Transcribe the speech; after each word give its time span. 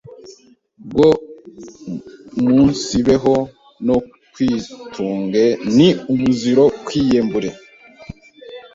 bwo 0.89 1.09
umunsibeho 2.41 3.35
no 3.87 3.97
kwitunge. 4.33 5.45
Ni 5.75 5.87
umuziro 6.11 6.63
kwiyembure 6.85 7.49